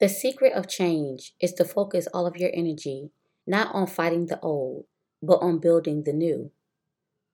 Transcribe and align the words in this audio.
The 0.00 0.08
secret 0.08 0.52
of 0.52 0.68
change 0.68 1.34
is 1.40 1.52
to 1.54 1.64
focus 1.64 2.06
all 2.14 2.26
of 2.26 2.36
your 2.36 2.50
energy 2.54 3.10
not 3.46 3.74
on 3.74 3.86
fighting 3.88 4.26
the 4.26 4.38
old, 4.40 4.84
but 5.20 5.40
on 5.42 5.58
building 5.58 6.04
the 6.04 6.12
new. 6.12 6.52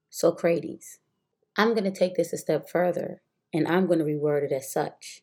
Socrates. 0.08 0.98
I'm 1.58 1.74
going 1.74 1.84
to 1.84 1.90
take 1.90 2.14
this 2.14 2.32
a 2.32 2.38
step 2.38 2.70
further 2.70 3.20
and 3.52 3.68
I'm 3.68 3.86
going 3.86 3.98
to 3.98 4.04
reword 4.04 4.44
it 4.44 4.52
as 4.52 4.72
such. 4.72 5.22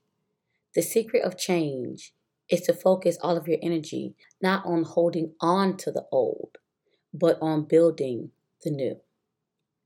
The 0.76 0.82
secret 0.84 1.24
of 1.24 1.38
change 1.38 2.14
is 2.48 2.62
to 2.62 2.74
focus 2.74 3.18
all 3.22 3.38
of 3.38 3.48
your 3.48 3.58
energy 3.62 4.16
not 4.42 4.66
on 4.66 4.84
holding 4.84 5.34
on 5.42 5.78
to 5.78 5.92
the 5.92 6.06
old, 6.12 6.58
but 7.14 7.40
on 7.42 7.64
building 7.64 8.32
the 8.64 8.70
new. 8.70 9.00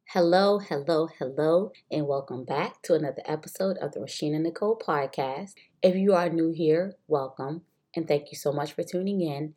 Hello, 0.10 0.60
hello, 0.60 1.10
hello, 1.18 1.72
and 1.92 2.08
welcome 2.08 2.46
back 2.46 2.82
to 2.84 2.94
another 2.94 3.24
episode 3.26 3.78
of 3.80 3.92
the 3.92 4.00
Resheena 4.00 4.40
Nicole 4.40 4.78
podcast. 4.78 5.56
If 5.82 5.96
you 5.96 6.14
are 6.14 6.30
new 6.30 6.52
here, 6.52 6.94
welcome, 7.08 7.64
and 7.96 8.08
thank 8.08 8.32
you 8.32 8.38
so 8.38 8.54
much 8.54 8.74
for 8.74 8.84
tuning 8.84 9.20
in. 9.22 9.56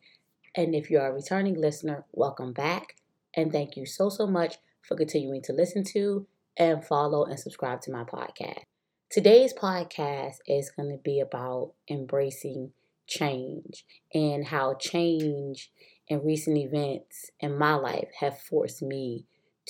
And 0.55 0.73
if 0.73 0.89
you 0.89 0.99
are 0.99 1.11
a 1.11 1.13
returning 1.13 1.53
listener, 1.53 2.03
welcome 2.11 2.51
back, 2.51 2.95
and 3.35 3.51
thank 3.51 3.77
you 3.77 3.85
so, 3.85 4.09
so 4.09 4.25
much 4.25 4.55
for 4.81 4.97
continuing 4.97 5.43
to 5.43 5.53
listen 5.53 5.83
to 5.93 6.27
and 6.57 6.83
follow 6.83 7.25
and 7.25 7.39
subscribe 7.39 7.81
to 7.81 7.91
my 7.91 8.03
podcast. 8.03 8.63
Today's 9.09 9.53
podcast 9.53 10.37
is 10.47 10.71
going 10.71 10.89
to 10.89 10.97
be 11.01 11.21
about 11.21 11.73
embracing 11.89 12.71
change 13.07 13.85
and 14.13 14.47
how 14.47 14.73
change 14.73 15.71
and 16.09 16.25
recent 16.25 16.57
events 16.57 17.29
in 17.39 17.57
my 17.57 17.75
life 17.75 18.09
have 18.19 18.41
forced 18.41 18.81
me 18.81 19.25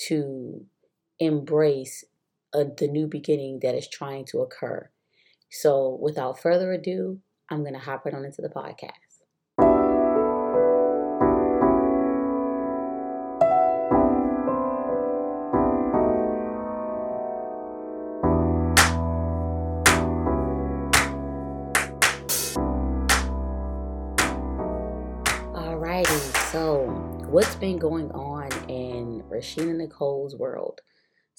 to 0.08 0.64
embrace 1.20 2.02
a, 2.54 2.64
the 2.64 2.88
new 2.88 3.06
beginning 3.06 3.60
that 3.62 3.74
is 3.74 3.86
trying 3.86 4.24
to 4.24 4.40
occur. 4.40 4.90
So, 5.50 5.98
without 6.00 6.40
further 6.40 6.72
ado, 6.72 7.20
I'm 7.50 7.60
going 7.60 7.74
to 7.74 7.78
hop 7.78 8.06
right 8.06 8.14
on 8.14 8.24
into 8.24 8.40
the 8.40 8.48
podcast. 8.48 8.88
Alrighty, 25.54 26.50
so 26.50 26.86
what's 27.28 27.54
been 27.56 27.78
going 27.78 28.10
on 28.12 28.50
in 28.70 29.22
Resheena 29.28 29.76
Nicole's 29.76 30.36
world? 30.36 30.80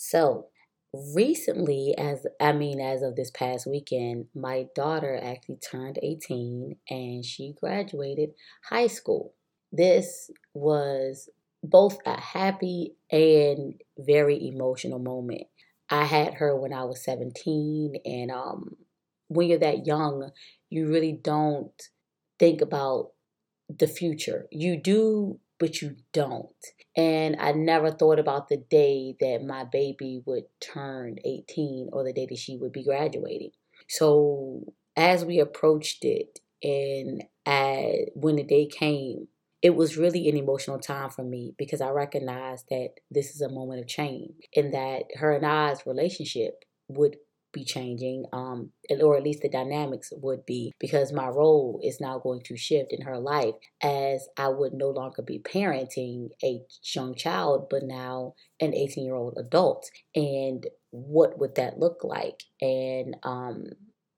So, 0.04 0.48
recently, 0.92 1.94
as 1.96 2.26
I 2.40 2.54
mean, 2.54 2.82
as 2.82 3.04
of 3.04 3.16
this 3.16 3.30
past 3.30 3.68
weekend, 3.68 4.26
my 4.34 4.66
daughter 4.74 5.16
actually 5.22 5.58
turned 5.58 6.00
18 6.02 6.76
and 6.90 7.24
she 7.24 7.54
graduated 7.62 8.32
high 8.68 8.88
school. 8.88 9.36
This 9.72 10.32
was 10.56 11.30
both 11.64 12.00
a 12.08 12.20
happy 12.20 12.96
and 13.12 13.80
very 13.96 14.48
emotional 14.48 14.98
moment. 14.98 15.44
I 15.88 16.06
had 16.06 16.34
her 16.34 16.60
when 16.60 16.74
I 16.74 16.86
was 16.86 17.04
17, 17.04 17.98
and 18.04 18.32
um, 18.32 18.78
when 19.28 19.50
you're 19.50 19.60
that 19.60 19.86
young, 19.86 20.32
you 20.72 20.88
really 20.88 21.14
don't 21.14 21.80
think 22.40 22.62
about 22.62 23.12
the 23.70 23.88
future. 23.88 24.48
You 24.52 24.78
do, 24.78 25.40
but 25.62 25.80
you 25.80 25.96
don't. 26.12 26.48
And 26.98 27.38
I 27.40 27.52
never 27.52 27.92
thought 27.92 28.18
about 28.18 28.50
the 28.50 28.58
day 28.58 29.16
that 29.20 29.46
my 29.46 29.64
baby 29.64 30.24
would 30.26 30.46
turn 30.60 31.18
18 31.24 31.90
or 31.94 32.04
the 32.04 32.12
day 32.12 32.26
that 32.28 32.38
she 32.40 32.58
would 32.58 32.72
be 32.72 32.84
graduating. 32.84 33.52
So 33.88 34.74
as 34.98 35.24
we 35.24 35.40
approached 35.40 36.04
it 36.04 36.40
and 36.64 37.24
as, 37.46 38.10
when 38.16 38.38
the 38.38 38.44
day 38.44 38.66
came, 38.66 39.28
it 39.62 39.76
was 39.76 39.98
really 39.98 40.28
an 40.28 40.36
emotional 40.36 40.80
time 40.80 41.12
for 41.12 41.24
me 41.24 41.54
because 41.60 41.80
I 41.80 41.90
recognized 41.90 42.66
that 42.72 42.96
this 43.12 43.36
is 43.36 43.42
a 43.42 43.50
moment 43.50 43.82
of 43.82 43.88
change 43.88 44.34
and 44.56 44.74
that 44.74 45.04
her 45.18 45.32
and 45.32 45.46
I's 45.46 45.86
relationship 45.86 46.66
would 46.88 47.18
be 47.52 47.64
changing, 47.64 48.26
um, 48.34 48.72
or 49.02 49.18
at 49.18 49.24
least 49.24 49.42
the 49.42 49.50
dynamics 49.50 50.12
would 50.16 50.46
be, 50.46 50.74
because 50.80 51.12
my 51.12 51.28
role 51.28 51.80
is 51.84 52.00
now 52.00 52.20
going 52.20 52.42
to 52.44 52.58
shift 52.58 52.92
in 52.92 53.02
her 53.02 53.18
life 53.18 53.56
as 53.82 54.28
I 54.38 54.50
would 54.50 54.74
no 54.74 54.90
longer 54.90 55.22
be 55.22 55.40
parenting 55.40 56.30
a 56.44 56.62
young 56.94 57.16
child, 57.16 57.68
but 57.70 57.84
now 57.84 58.36
an 58.60 58.74
18 58.74 59.06
year 59.06 59.16
old 59.16 59.36
adult. 59.38 59.90
And 60.16 60.66
what 60.92 61.40
would 61.40 61.56
that 61.56 61.80
look 61.80 62.04
like? 62.04 62.44
And 62.62 63.16
um, 63.24 63.66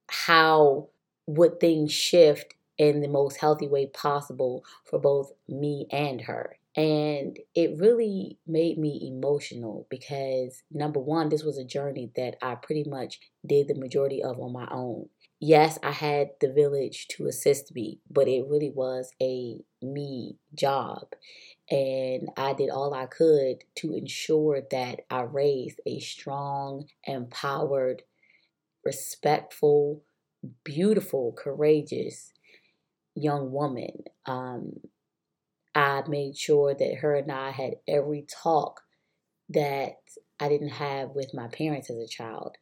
how 0.10 0.90
would 1.26 1.60
things 1.60 1.92
shift 1.92 2.54
in 2.78 3.02
the 3.02 3.08
most 3.08 3.38
healthy 3.38 3.68
way 3.68 3.88
possible 3.88 4.64
for 4.84 5.00
both 5.00 5.32
me 5.48 5.88
and 5.92 6.22
her? 6.22 6.58
And 6.76 7.38
it 7.54 7.78
really 7.78 8.40
made 8.48 8.78
me 8.80 9.08
emotional 9.08 9.86
because, 9.90 10.64
number 10.72 11.00
one, 11.00 11.30
this 11.30 11.44
was 11.44 11.58
a 11.58 11.64
journey 11.64 12.12
that 12.16 12.38
I 12.42 12.56
pretty 12.56 12.84
much 12.84 13.20
did 13.46 13.68
the 13.68 13.76
majority 13.76 14.24
of 14.24 14.40
on 14.40 14.54
my 14.54 14.68
own. 14.72 15.10
Yes, 15.40 15.78
I 15.84 15.92
had 15.92 16.32
the 16.42 16.52
village 16.52 17.08
to 17.10 17.28
assist 17.28 17.76
me, 17.76 18.00
but 18.10 18.28
it 18.28 18.48
really 18.48 18.72
was 18.72 19.12
a 19.22 19.60
me 19.82 20.38
job. 20.56 21.14
And 21.70 22.30
I 22.38 22.54
did 22.54 22.70
all 22.70 22.94
I 22.94 23.06
could 23.08 23.64
to 23.76 23.94
ensure 23.94 24.62
that 24.72 25.02
I 25.10 25.22
raised 25.22 25.80
a 25.86 26.00
strong, 26.00 26.88
empowered, 27.06 28.04
respectful, 28.86 30.04
beautiful, 30.64 31.34
courageous 31.34 32.34
young 33.16 33.52
woman. 33.52 34.04
Um, 34.26 34.74
I 35.76 36.04
made 36.08 36.38
sure 36.38 36.74
that 36.74 36.98
her 36.98 37.16
and 37.16 37.32
I 37.32 37.52
had 37.52 37.76
every 37.88 38.26
talk 38.30 38.82
that 39.50 39.98
I 40.40 40.50
didn't 40.50 40.70
have 40.70 41.12
with 41.12 41.34
my 41.34 41.48
parents 41.48 41.90
as 41.90 41.98
a 41.98 42.08
child. 42.08 42.58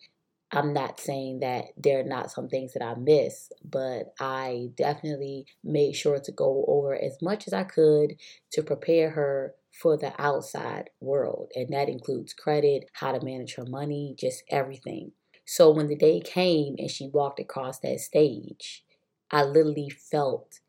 I'm 0.52 0.74
not 0.74 1.00
saying 1.00 1.40
that 1.40 1.66
there 1.78 2.02
are 2.02 2.04
not 2.04 2.32
some 2.32 2.50
things 2.50 2.74
that 2.74 2.84
I 2.84 2.96
miss, 2.96 3.52
but 3.64 4.14
I 4.20 4.72
definitely 4.76 5.46
made 5.64 5.94
sure 5.96 6.20
to 6.20 6.32
go 6.32 6.66
over 6.68 6.94
as 6.94 7.22
much 7.22 7.48
as 7.48 7.54
I 7.54 7.64
could 7.64 8.16
to 8.52 8.64
prepare 8.64 9.12
her 9.12 9.56
for 9.72 9.98
the 9.98 10.14
outside 10.22 10.90
world. 11.00 11.52
And 11.56 11.74
that 11.74 11.88
includes 11.88 12.34
credit, 12.34 12.90
how 12.94 13.14
to 13.14 13.26
manage 13.26 13.56
her 13.56 13.66
money, 13.66 14.14
just 14.20 14.44
everything. 14.50 15.14
So 15.46 15.72
when 15.72 15.88
the 15.88 15.96
day 15.96 16.20
came 16.20 16.76
and 16.78 16.92
she 16.92 17.08
walked 17.08 17.40
across 17.40 17.80
that 17.80 18.02
stage, 18.02 18.84
I 19.32 19.44
literally 19.44 19.90
felt 19.90 20.60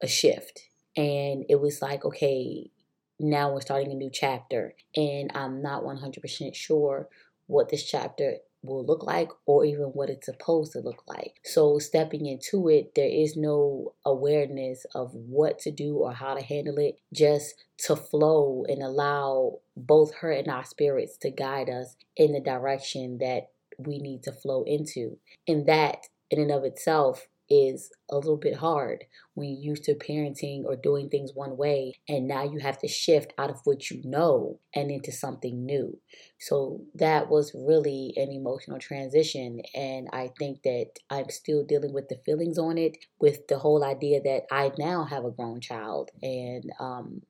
a 0.00 0.06
shift 0.06 0.67
and 0.98 1.44
it 1.48 1.60
was 1.60 1.80
like, 1.80 2.04
okay, 2.04 2.72
now 3.20 3.52
we're 3.52 3.60
starting 3.60 3.92
a 3.92 3.94
new 3.94 4.10
chapter, 4.12 4.74
and 4.96 5.30
I'm 5.32 5.62
not 5.62 5.84
100% 5.84 6.54
sure 6.56 7.08
what 7.46 7.68
this 7.68 7.84
chapter 7.84 8.38
will 8.62 8.84
look 8.84 9.04
like 9.04 9.28
or 9.46 9.64
even 9.64 9.84
what 9.84 10.10
it's 10.10 10.26
supposed 10.26 10.72
to 10.72 10.80
look 10.80 11.04
like. 11.06 11.34
So, 11.44 11.78
stepping 11.78 12.26
into 12.26 12.68
it, 12.68 12.96
there 12.96 13.08
is 13.08 13.36
no 13.36 13.94
awareness 14.04 14.86
of 14.92 15.14
what 15.14 15.60
to 15.60 15.70
do 15.70 15.98
or 15.98 16.12
how 16.12 16.34
to 16.34 16.42
handle 16.42 16.78
it, 16.78 16.98
just 17.14 17.54
to 17.86 17.94
flow 17.94 18.64
and 18.68 18.82
allow 18.82 19.60
both 19.76 20.12
her 20.16 20.32
and 20.32 20.48
our 20.48 20.64
spirits 20.64 21.16
to 21.18 21.30
guide 21.30 21.70
us 21.70 21.94
in 22.16 22.32
the 22.32 22.40
direction 22.40 23.18
that 23.18 23.50
we 23.78 23.98
need 23.98 24.24
to 24.24 24.32
flow 24.32 24.64
into. 24.64 25.16
And 25.46 25.66
that, 25.66 26.08
in 26.28 26.40
and 26.40 26.50
of 26.50 26.64
itself, 26.64 27.28
is 27.50 27.90
a 28.10 28.16
little 28.16 28.36
bit 28.36 28.56
hard 28.56 29.04
when 29.34 29.48
you're 29.48 29.72
used 29.72 29.84
to 29.84 29.94
parenting 29.94 30.64
or 30.64 30.76
doing 30.76 31.08
things 31.08 31.32
one 31.34 31.56
way 31.56 31.94
and 32.08 32.28
now 32.28 32.44
you 32.44 32.58
have 32.58 32.78
to 32.78 32.88
shift 32.88 33.32
out 33.38 33.50
of 33.50 33.60
what 33.64 33.90
you 33.90 34.00
know 34.04 34.58
and 34.74 34.90
into 34.90 35.12
something 35.12 35.64
new. 35.64 35.98
So 36.38 36.82
that 36.94 37.28
was 37.28 37.52
really 37.54 38.12
an 38.16 38.30
emotional 38.30 38.78
transition 38.78 39.60
and 39.74 40.08
I 40.12 40.30
think 40.38 40.62
that 40.62 40.90
I'm 41.10 41.30
still 41.30 41.64
dealing 41.64 41.92
with 41.92 42.08
the 42.08 42.20
feelings 42.24 42.58
on 42.58 42.78
it 42.78 42.98
with 43.20 43.48
the 43.48 43.58
whole 43.58 43.84
idea 43.84 44.20
that 44.22 44.42
I 44.50 44.72
now 44.78 45.04
have 45.04 45.24
a 45.24 45.30
grown 45.30 45.60
child 45.60 46.10
and 46.22 46.70
um 46.78 47.22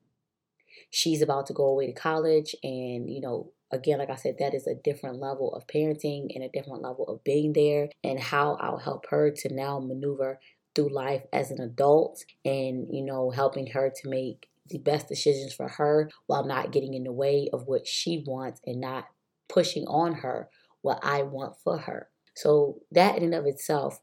she's 0.89 1.21
about 1.21 1.45
to 1.47 1.53
go 1.53 1.67
away 1.67 1.87
to 1.87 1.93
college 1.93 2.55
and 2.63 3.09
you 3.09 3.21
know 3.21 3.51
again, 3.71 3.99
like 3.99 4.09
I 4.09 4.15
said, 4.15 4.35
that 4.39 4.53
is 4.53 4.67
a 4.67 4.75
different 4.75 5.19
level 5.19 5.53
of 5.53 5.67
parenting 5.67 6.27
and 6.33 6.43
a 6.43 6.49
different 6.49 6.81
level 6.81 7.05
of 7.07 7.23
being 7.23 7.53
there, 7.53 7.89
and 8.03 8.19
how 8.19 8.53
I'll 8.55 8.77
help 8.77 9.05
her 9.09 9.31
to 9.31 9.53
now 9.53 9.79
maneuver 9.79 10.39
through 10.75 10.93
life 10.93 11.23
as 11.33 11.51
an 11.51 11.61
adult 11.61 12.23
and, 12.45 12.87
you 12.91 13.03
know, 13.03 13.31
helping 13.31 13.67
her 13.67 13.91
to 14.01 14.09
make 14.09 14.49
the 14.69 14.77
best 14.77 15.07
decisions 15.07 15.53
for 15.53 15.67
her 15.67 16.09
while 16.27 16.45
not 16.45 16.71
getting 16.71 16.93
in 16.93 17.03
the 17.03 17.11
way 17.11 17.49
of 17.51 17.67
what 17.67 17.87
she 17.87 18.23
wants 18.25 18.61
and 18.65 18.79
not 18.79 19.05
pushing 19.47 19.85
on 19.85 20.13
her 20.13 20.49
what 20.81 20.99
I 21.03 21.23
want 21.23 21.55
for 21.63 21.77
her. 21.77 22.09
So, 22.35 22.79
that 22.91 23.17
in 23.17 23.23
and 23.23 23.35
of 23.35 23.45
itself 23.45 23.99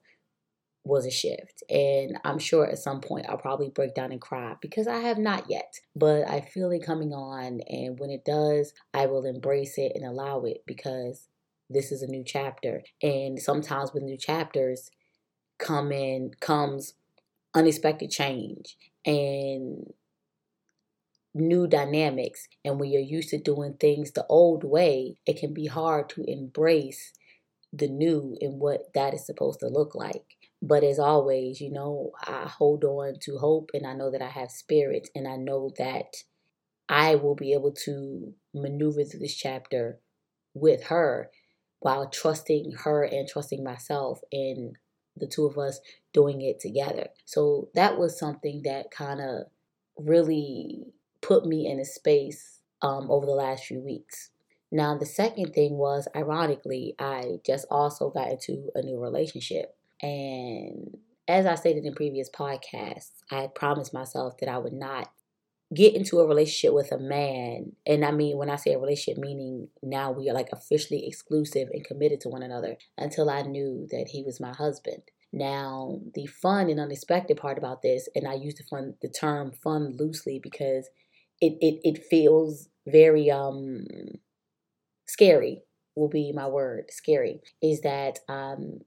was 0.87 1.05
a 1.05 1.11
shift. 1.11 1.63
And 1.69 2.19
I'm 2.25 2.39
sure 2.39 2.65
at 2.65 2.79
some 2.79 3.01
point 3.01 3.27
I'll 3.29 3.37
probably 3.37 3.71
break 3.71 3.95
down 3.95 4.13
and 4.13 4.21
cry 4.21 4.55
because 4.61 4.87
I 4.87 4.99
have 5.01 5.19
not 5.19 5.51
yet. 5.51 5.81
But 5.95 6.29
I 6.29 6.41
feel 6.41 6.71
it 6.71 6.87
coming 6.87 7.13
on. 7.13 7.61
And 7.69 7.99
when 7.99 8.11
it 8.11 8.25
does, 8.25 8.73
I 8.95 9.07
will 9.07 9.25
embrace 9.25 9.79
it 9.79 9.93
and 9.95 10.05
allow 10.05 10.43
it 10.43 10.63
because 10.67 11.29
this 11.69 11.91
is 11.91 12.03
a 12.03 12.07
new 12.07 12.23
chapter. 12.25 12.83
And 13.03 13.39
sometimes 13.39 13.93
with 13.93 14.05
new 14.05 14.17
chapters, 14.17 14.91
come 15.59 15.91
in 15.91 16.33
comes 16.41 16.95
unexpected 17.55 18.11
change 18.11 18.77
and 19.05 19.93
new 21.35 21.67
dynamics. 21.67 22.47
And 22.65 22.79
when 22.79 22.91
you're 22.91 23.03
used 23.03 23.31
to 23.31 23.39
doing 23.39 23.75
things 23.75 24.13
the 24.13 24.27
old 24.29 24.63
way, 24.63 25.17
it 25.27 25.39
can 25.39 25.53
be 25.53 25.67
hard 25.67 26.09
to 26.11 26.25
embrace 26.25 27.13
the 27.73 27.89
new 27.89 28.37
and 28.41 28.61
what 28.61 28.95
that 28.95 29.15
is 29.15 29.27
supposed 29.27 29.61
to 29.61 29.69
look 29.69 29.95
like. 29.95 30.36
But 30.67 30.83
as 30.83 30.99
always, 30.99 31.61
you 31.61 31.71
know, 31.71 32.11
I 32.25 32.49
hold 32.49 32.83
on 32.83 33.21
to 33.21 33.39
hope 33.39 33.71
and 33.73 33.87
I 33.87 33.95
know 33.95 34.11
that 34.11 34.23
I 34.23 34.31
have 34.31 34.51
spirit 34.51 35.09
and 35.15 35.29
I 35.29 35.37
know 35.37 35.71
that 35.79 36.17
I 36.89 37.15
will 37.15 37.37
be 37.37 37.53
able 37.53 37.73
to 37.85 38.35
maneuver 38.53 39.05
through 39.05 39.21
this 39.21 39.37
chapter 39.37 40.01
with 40.55 40.85
her 40.85 41.31
while 41.79 42.09
trusting 42.09 42.73
her 42.85 43.05
and 43.05 43.29
trusting 43.29 43.63
myself 43.63 44.21
and 44.33 44.77
the 45.17 45.29
two 45.29 45.47
of 45.47 45.57
us 45.57 45.81
doing 46.13 46.43
it 46.43 46.59
together. 46.59 47.09
So 47.27 47.69
that 47.75 47.97
was 47.97 48.19
something 48.19 48.63
that 48.65 48.91
kind 48.91 49.21
of 49.21 49.47
really 49.97 50.87
put 51.21 51.47
me 51.47 51.71
in 51.71 51.79
a 51.79 51.85
space 51.85 52.61
um, 52.83 53.09
over 53.09 53.25
the 53.25 53.33
last 53.33 53.67
few 53.67 53.81
weeks. 53.81 54.31
Now, 54.73 54.99
the 54.99 55.07
second 55.07 55.53
thing 55.53 55.75
was, 55.75 56.09
ironically, 56.15 56.97
I 56.99 57.37
just 57.47 57.67
also 57.71 58.11
got 58.11 58.31
into 58.31 58.71
a 58.75 58.83
new 58.83 58.99
relationship. 58.99 59.76
And 60.03 60.99
as 61.29 61.47
I 61.47 61.55
stated 61.55 61.85
in 61.85 61.95
previous 61.95 62.31
podcasts, 62.31 63.23
I 63.31 63.49
promised 63.55 63.95
myself 63.95 64.39
that 64.39 64.49
I 64.49 64.59
would 64.59 64.73
not 64.73 65.11
get 65.75 65.95
into 65.95 66.21
a 66.21 66.27
relationship 66.27 66.75
with 66.75 66.93
a 66.93 66.99
man. 66.99 67.73
And 67.85 68.05
I 68.05 68.13
mean, 68.13 68.37
when 68.37 68.51
I 68.51 68.57
say 68.57 68.75
a 68.75 68.79
relationship, 68.79 69.21
meaning 69.21 69.69
now 69.83 70.13
we 70.13 70.31
are 70.31 70.35
like 70.35 70.51
officially 70.53 71.07
exclusive 71.07 71.69
and 71.73 71.85
committed 71.85 72.21
to 72.21 72.29
one 72.29 72.43
another 72.43 72.77
until 72.97 73.29
I 73.29 73.43
knew 73.43 73.87
that 73.91 74.09
he 74.13 74.23
was 74.23 74.41
my 74.41 74.53
husband. 74.53 75.03
Now, 75.33 76.01
the 76.15 76.27
fun 76.27 76.71
and 76.71 76.79
unexpected 76.79 77.37
part 77.37 77.59
about 77.59 77.83
this, 77.83 78.09
and 78.15 78.29
I 78.29 78.35
use 78.35 78.55
the 78.55 78.63
fun 78.63 78.95
the 79.03 79.09
term 79.09 79.53
fun 79.53 79.97
loosely 79.99 80.39
because 80.41 80.89
it 81.41 81.59
it, 81.61 81.81
it 81.83 82.05
feels 82.05 82.69
very 82.87 83.31
um 83.31 83.85
scary 85.07 85.63
will 85.95 86.09
be 86.09 86.33
my 86.33 86.47
word 86.47 86.87
scary 86.91 87.41
is 87.63 87.81
that 87.81 88.19
um 88.29 88.81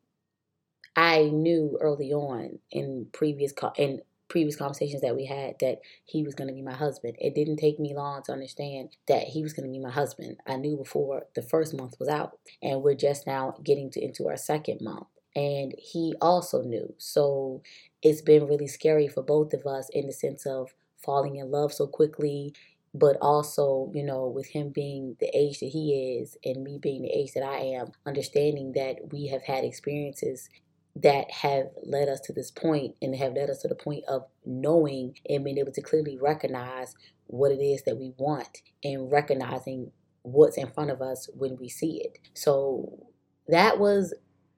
I 0.99 1.29
knew 1.29 1.77
early 1.79 2.11
on 2.11 2.59
in 2.71 3.07
previous 3.13 3.53
in 3.77 4.01
previous 4.27 4.57
conversations 4.57 5.01
that 5.01 5.15
we 5.15 5.25
had 5.25 5.55
that 5.61 5.79
he 6.03 6.23
was 6.23 6.35
going 6.35 6.49
to 6.49 6.53
be 6.53 6.61
my 6.61 6.73
husband. 6.73 7.15
It 7.19 7.33
didn't 7.33 7.55
take 7.55 7.79
me 7.79 7.95
long 7.95 8.21
to 8.23 8.33
understand 8.33 8.89
that 9.07 9.23
he 9.23 9.41
was 9.41 9.53
going 9.53 9.65
to 9.65 9.71
be 9.71 9.79
my 9.79 9.91
husband. 9.91 10.35
I 10.45 10.57
knew 10.57 10.75
before 10.75 11.27
the 11.35 11.41
first 11.41 11.73
month 11.73 11.95
was 11.99 12.09
out, 12.09 12.37
and 12.61 12.83
we're 12.83 12.95
just 12.95 13.25
now 13.25 13.55
getting 13.63 13.89
to 13.91 14.03
into 14.03 14.27
our 14.27 14.35
second 14.35 14.81
month. 14.81 15.07
And 15.37 15.73
he 15.77 16.15
also 16.19 16.63
knew. 16.63 16.93
So 16.97 17.61
it's 18.03 18.21
been 18.21 18.45
really 18.45 18.67
scary 18.67 19.07
for 19.07 19.23
both 19.23 19.53
of 19.53 19.65
us 19.65 19.89
in 19.93 20.05
the 20.05 20.13
sense 20.13 20.45
of 20.45 20.73
falling 20.97 21.37
in 21.37 21.49
love 21.49 21.71
so 21.71 21.87
quickly 21.87 22.53
but 22.91 23.17
also, 23.21 23.91
you 23.93 24.03
know, 24.03 24.25
with 24.27 24.47
him 24.47 24.69
being 24.69 25.15
the 25.19 25.29
age 25.37 25.59
that 25.59 25.67
he 25.67 26.17
is 26.19 26.35
and 26.43 26.63
me 26.63 26.79
being 26.81 27.03
the 27.03 27.15
age 27.15 27.33
that 27.33 27.43
I 27.43 27.57
am, 27.59 27.91
understanding 28.03 28.71
that 28.71 29.11
we 29.11 29.27
have 29.27 29.43
had 29.43 29.63
experiences 29.63 30.49
that 30.95 31.31
have 31.31 31.67
led 31.83 32.09
us 32.09 32.19
to 32.21 32.33
this 32.33 32.51
point 32.51 32.95
and 33.01 33.15
have 33.15 33.33
led 33.33 33.49
us 33.49 33.61
to 33.61 33.67
the 33.67 33.75
point 33.75 34.03
of 34.07 34.25
knowing 34.45 35.15
and 35.29 35.43
being 35.45 35.57
able 35.57 35.71
to 35.71 35.81
clearly 35.81 36.17
recognize 36.21 36.95
what 37.27 37.51
it 37.51 37.61
is 37.61 37.83
that 37.83 37.97
we 37.97 38.13
want 38.17 38.61
and 38.83 39.11
recognizing 39.11 39.91
what's 40.23 40.57
in 40.57 40.67
front 40.71 40.91
of 40.91 41.01
us 41.01 41.29
when 41.35 41.57
we 41.57 41.69
see 41.69 42.01
it. 42.03 42.19
So 42.33 43.07
that 43.47 43.79
was 43.79 44.13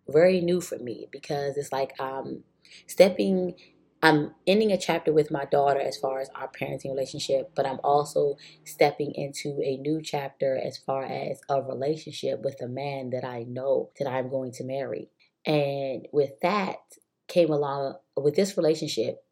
very 0.10 0.42
new 0.42 0.62
for 0.62 0.80
me 0.80 1.08
because 1.12 1.58
it's 1.58 1.72
like 1.72 1.94
um 2.00 2.44
stepping 2.88 3.56
I'm 4.04 4.36
ending 4.48 4.72
a 4.72 4.78
chapter 4.78 5.14
with 5.14 5.32
my 5.32 5.46
daughter 5.46 5.80
as 5.82 5.98
far 5.98 6.22
as 6.22 6.30
our 6.36 6.50
parenting 6.50 6.92
relationship, 6.92 7.52
but 7.56 7.66
I'm 7.68 7.80
also 7.84 8.38
stepping 8.66 9.14
into 9.16 9.62
a 9.64 9.78
new 9.78 10.02
chapter 10.02 10.58
as 10.58 10.78
far 10.78 11.04
as 11.04 11.42
a 11.50 11.62
relationship 11.62 12.42
with 12.42 12.62
a 12.62 12.68
man 12.68 13.12
that 13.12 13.26
I 13.26 13.44
know 13.44 13.92
that 14.00 14.10
I'm 14.10 14.30
going 14.30 14.54
to 14.54 14.64
marry. 14.64 15.10
And 15.46 16.08
with 16.12 16.40
that 16.42 16.78
came 17.28 17.50
along, 17.50 17.96
with 18.16 18.36
this 18.36 18.58
relationship, 18.58 19.24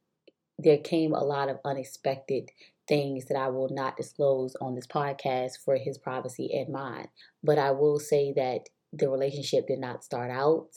there 0.57 0.77
came 0.77 1.13
a 1.13 1.23
lot 1.23 1.49
of 1.49 1.59
unexpected 1.63 2.49
things 2.87 3.25
that 3.25 3.37
I 3.37 3.49
will 3.49 3.69
not 3.69 3.97
disclose 3.97 4.55
on 4.59 4.75
this 4.75 4.87
podcast 4.87 5.63
for 5.63 5.77
his 5.77 5.97
privacy 5.97 6.49
and 6.53 6.73
mine. 6.73 7.07
But 7.43 7.59
I 7.59 7.71
will 7.71 7.99
say 7.99 8.33
that 8.35 8.69
the 8.91 9.09
relationship 9.09 9.67
did 9.67 9.79
not 9.79 10.03
start 10.03 10.31
out 10.31 10.69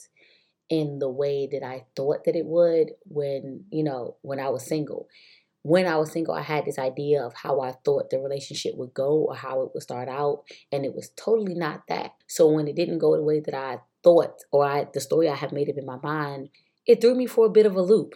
in 0.69 0.99
the 0.99 1.09
way 1.09 1.47
that 1.51 1.63
I 1.63 1.85
thought 1.95 2.23
that 2.25 2.35
it 2.35 2.45
would 2.45 2.91
when, 3.05 3.65
you 3.71 3.83
know, 3.83 4.17
when 4.21 4.39
I 4.39 4.49
was 4.49 4.65
single. 4.65 5.07
When 5.63 5.87
I 5.87 5.97
was 5.97 6.11
single, 6.11 6.33
I 6.33 6.41
had 6.41 6.65
this 6.65 6.77
idea 6.77 7.23
of 7.23 7.33
how 7.33 7.61
I 7.61 7.71
thought 7.85 8.09
the 8.09 8.19
relationship 8.19 8.75
would 8.75 8.93
go 8.93 9.25
or 9.29 9.35
how 9.35 9.61
it 9.61 9.69
would 9.73 9.83
start 9.83 10.09
out, 10.09 10.43
and 10.71 10.85
it 10.85 10.93
was 10.93 11.09
totally 11.15 11.55
not 11.55 11.87
that. 11.87 12.11
So 12.27 12.49
when 12.49 12.67
it 12.67 12.75
didn't 12.75 12.99
go 12.99 13.15
the 13.15 13.23
way 13.23 13.39
that 13.39 13.53
I 13.53 13.79
thought 14.03 14.41
or 14.51 14.65
I 14.65 14.87
the 14.93 15.01
story 15.01 15.29
I 15.29 15.35
have 15.35 15.51
made 15.51 15.69
up 15.69 15.77
in 15.77 15.85
my 15.85 15.97
mind, 16.01 16.49
it 16.85 17.01
threw 17.01 17.15
me 17.15 17.25
for 17.25 17.45
a 17.45 17.51
bit 17.51 17.65
of 17.65 17.75
a 17.75 17.81
loop. 17.81 18.15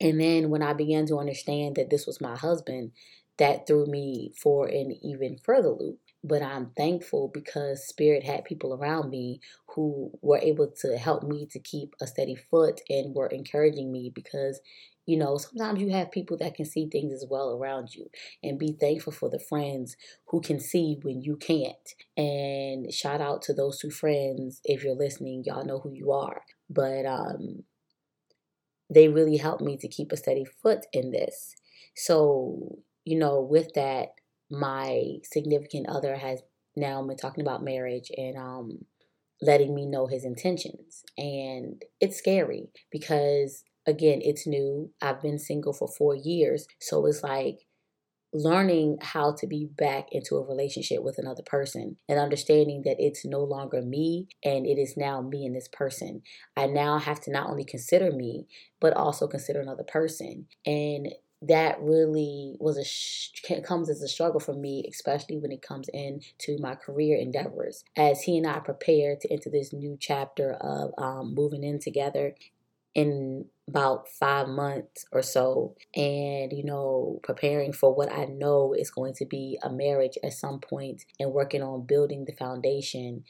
And 0.00 0.20
then 0.20 0.50
when 0.50 0.62
I 0.62 0.72
began 0.72 1.06
to 1.06 1.18
understand 1.18 1.76
that 1.76 1.90
this 1.90 2.06
was 2.06 2.20
my 2.20 2.36
husband, 2.36 2.92
that 3.38 3.66
threw 3.66 3.86
me 3.86 4.32
for 4.40 4.66
an 4.66 4.96
even 5.02 5.38
further 5.42 5.70
loop. 5.70 5.98
But 6.24 6.42
I'm 6.42 6.70
thankful 6.76 7.30
because 7.32 7.86
Spirit 7.86 8.24
had 8.24 8.44
people 8.44 8.74
around 8.74 9.10
me 9.10 9.40
who 9.74 10.10
were 10.22 10.38
able 10.38 10.72
to 10.80 10.96
help 10.96 11.22
me 11.22 11.46
to 11.52 11.58
keep 11.60 11.94
a 12.00 12.06
steady 12.06 12.34
foot 12.34 12.80
and 12.88 13.14
were 13.14 13.28
encouraging 13.28 13.92
me 13.92 14.10
because 14.14 14.60
you 15.06 15.18
know, 15.18 15.36
sometimes 15.36 15.80
you 15.80 15.90
have 15.90 16.10
people 16.10 16.38
that 16.38 16.54
can 16.54 16.64
see 16.64 16.88
things 16.88 17.12
as 17.12 17.26
well 17.28 17.58
around 17.58 17.94
you 17.94 18.08
and 18.42 18.58
be 18.58 18.72
thankful 18.72 19.12
for 19.12 19.28
the 19.28 19.38
friends 19.38 19.96
who 20.28 20.40
can 20.40 20.58
see 20.58 20.98
when 21.02 21.20
you 21.20 21.36
can't. 21.36 21.94
And 22.16 22.92
shout 22.92 23.20
out 23.20 23.42
to 23.42 23.52
those 23.52 23.78
two 23.78 23.90
friends 23.90 24.60
if 24.64 24.82
you're 24.82 24.94
listening, 24.94 25.44
y'all 25.44 25.64
know 25.64 25.78
who 25.80 25.92
you 25.92 26.12
are. 26.12 26.42
But 26.70 27.04
um 27.04 27.64
they 28.92 29.08
really 29.08 29.36
helped 29.36 29.62
me 29.62 29.76
to 29.78 29.88
keep 29.88 30.12
a 30.12 30.16
steady 30.16 30.44
foot 30.44 30.86
in 30.92 31.10
this. 31.10 31.54
So, 31.96 32.78
you 33.04 33.18
know, 33.18 33.40
with 33.40 33.72
that, 33.74 34.08
my 34.54 35.16
significant 35.24 35.88
other 35.88 36.16
has 36.16 36.42
now 36.76 37.02
been 37.06 37.16
talking 37.16 37.42
about 37.42 37.62
marriage 37.62 38.10
and 38.16 38.36
um 38.36 38.78
letting 39.42 39.74
me 39.74 39.86
know 39.86 40.06
his 40.06 40.24
intentions. 40.24 41.02
And 41.18 41.82
it's 42.00 42.16
scary 42.16 42.68
because 42.90 43.64
again, 43.86 44.20
it's 44.22 44.46
new. 44.46 44.90
I've 45.02 45.20
been 45.20 45.38
single 45.38 45.72
for 45.72 45.88
four 45.88 46.14
years. 46.14 46.66
So 46.80 47.04
it's 47.06 47.22
like 47.22 47.66
learning 48.32 48.98
how 49.00 49.32
to 49.32 49.46
be 49.46 49.68
back 49.76 50.08
into 50.10 50.34
a 50.34 50.44
relationship 50.44 51.02
with 51.02 51.18
another 51.18 51.42
person 51.46 51.96
and 52.08 52.18
understanding 52.18 52.82
that 52.84 52.96
it's 52.98 53.24
no 53.24 53.38
longer 53.38 53.80
me 53.80 54.26
and 54.44 54.66
it 54.66 54.76
is 54.76 54.96
now 54.96 55.20
me 55.20 55.46
and 55.46 55.54
this 55.54 55.68
person. 55.68 56.20
I 56.56 56.66
now 56.66 56.98
have 56.98 57.20
to 57.22 57.30
not 57.30 57.48
only 57.48 57.64
consider 57.64 58.10
me, 58.10 58.46
but 58.80 58.92
also 58.94 59.28
consider 59.28 59.60
another 59.60 59.84
person. 59.84 60.46
And 60.66 61.14
that 61.48 61.80
really 61.80 62.56
was 62.58 62.76
a 62.76 62.84
sh- 62.84 63.30
comes 63.64 63.90
as 63.90 64.02
a 64.02 64.08
struggle 64.08 64.40
for 64.40 64.54
me, 64.54 64.84
especially 64.88 65.38
when 65.38 65.52
it 65.52 65.62
comes 65.62 65.88
in 65.92 66.20
to 66.38 66.58
my 66.58 66.74
career 66.74 67.16
endeavors. 67.16 67.84
As 67.96 68.22
he 68.22 68.38
and 68.38 68.46
I 68.46 68.60
prepare 68.60 69.16
to 69.16 69.32
enter 69.32 69.50
this 69.50 69.72
new 69.72 69.96
chapter 70.00 70.52
of 70.54 70.92
um, 70.98 71.34
moving 71.34 71.64
in 71.64 71.78
together 71.78 72.34
in 72.94 73.46
about 73.68 74.08
five 74.08 74.46
months 74.46 75.06
or 75.10 75.22
so 75.22 75.74
and 75.96 76.52
you 76.52 76.62
know 76.62 77.18
preparing 77.22 77.72
for 77.72 77.94
what 77.94 78.12
i 78.12 78.24
know 78.26 78.72
is 78.72 78.90
going 78.90 79.14
to 79.14 79.24
be 79.24 79.58
a 79.62 79.70
marriage 79.70 80.18
at 80.22 80.32
some 80.32 80.60
point 80.60 81.04
and 81.18 81.32
working 81.32 81.62
on 81.62 81.86
building 81.86 82.24
the 82.24 82.32
foundation 82.32 83.24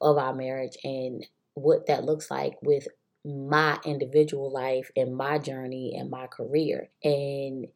of 0.00 0.18
our 0.18 0.34
marriage 0.34 0.76
and 0.82 1.26
what 1.54 1.86
that 1.86 2.04
looks 2.04 2.30
like 2.30 2.54
with 2.62 2.88
my 3.26 3.78
individual 3.84 4.52
life 4.52 4.90
and 4.96 5.16
my 5.16 5.38
journey 5.38 5.94
and 5.98 6.10
my 6.10 6.26
career 6.28 6.88
and 7.02 7.66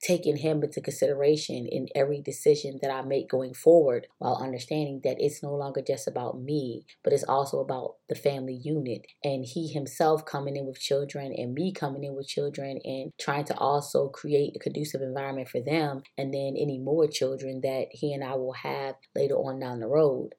taking 0.00 0.36
him 0.36 0.62
into 0.62 0.80
consideration 0.80 1.66
in 1.66 1.88
every 1.94 2.20
decision 2.20 2.78
that 2.80 2.90
I 2.90 3.02
make 3.02 3.28
going 3.28 3.52
forward 3.52 4.06
while 4.18 4.40
understanding 4.40 5.00
that 5.02 5.16
it's 5.18 5.42
no 5.42 5.54
longer 5.54 5.82
just 5.84 6.06
about 6.06 6.40
me, 6.40 6.84
but 7.02 7.12
it's 7.12 7.24
also 7.24 7.58
about 7.58 7.96
the 8.08 8.14
family 8.14 8.54
unit 8.54 9.06
and 9.24 9.44
he 9.44 9.68
himself 9.68 10.24
coming 10.24 10.56
in 10.56 10.66
with 10.66 10.80
children 10.80 11.32
and 11.36 11.52
me 11.52 11.72
coming 11.72 12.04
in 12.04 12.14
with 12.14 12.28
children 12.28 12.78
and 12.84 13.12
trying 13.18 13.44
to 13.46 13.56
also 13.56 14.08
create 14.08 14.54
a 14.54 14.60
conducive 14.60 15.02
environment 15.02 15.48
for 15.48 15.60
them 15.60 16.02
and 16.16 16.32
then 16.32 16.54
any 16.56 16.78
more 16.78 17.08
children 17.08 17.60
that 17.62 17.86
he 17.90 18.12
and 18.12 18.22
I 18.22 18.34
will 18.34 18.54
have 18.54 18.94
later 19.16 19.34
on 19.34 19.58
down 19.58 19.80
the 19.80 19.88
road. 19.88 20.34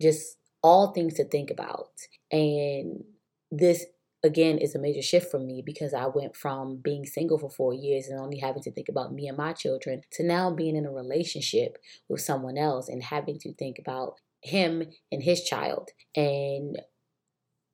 Just 0.00 0.36
all 0.62 0.92
things 0.92 1.14
to 1.14 1.24
think 1.24 1.50
about. 1.50 1.90
And 2.30 3.04
this 3.50 3.84
again 4.22 4.58
is 4.58 4.74
a 4.74 4.78
major 4.78 5.02
shift 5.02 5.30
for 5.30 5.38
me 5.38 5.62
because 5.64 5.92
I 5.92 6.06
went 6.06 6.36
from 6.36 6.76
being 6.76 7.04
single 7.04 7.38
for 7.38 7.50
four 7.50 7.74
years 7.74 8.08
and 8.08 8.20
only 8.20 8.38
having 8.38 8.62
to 8.62 8.70
think 8.70 8.88
about 8.88 9.12
me 9.12 9.26
and 9.26 9.36
my 9.36 9.52
children 9.52 10.02
to 10.12 10.24
now 10.24 10.50
being 10.50 10.76
in 10.76 10.86
a 10.86 10.92
relationship 10.92 11.78
with 12.08 12.20
someone 12.20 12.56
else 12.56 12.88
and 12.88 13.02
having 13.02 13.38
to 13.40 13.52
think 13.54 13.78
about 13.78 14.14
him 14.40 14.84
and 15.10 15.22
his 15.22 15.42
child 15.42 15.90
and 16.14 16.78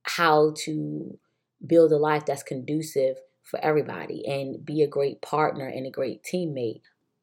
how 0.04 0.54
to 0.64 1.18
build 1.66 1.92
a 1.92 1.96
life 1.96 2.24
that's 2.24 2.42
conducive 2.42 3.16
for 3.42 3.58
everybody 3.62 4.26
and 4.26 4.64
be 4.64 4.82
a 4.82 4.86
great 4.86 5.20
partner 5.20 5.66
and 5.66 5.86
a 5.86 5.90
great 5.90 6.22
teammate. 6.22 6.80